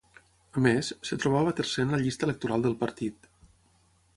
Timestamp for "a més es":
0.61-1.13